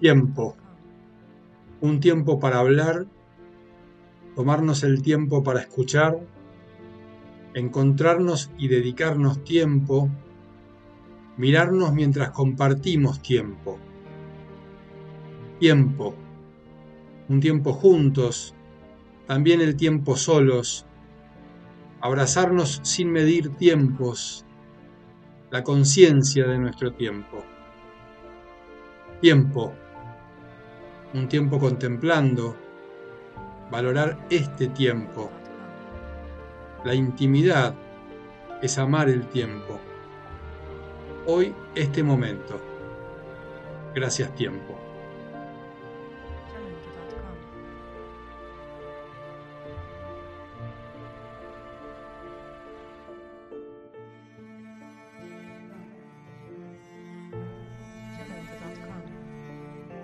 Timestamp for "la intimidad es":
36.84-38.78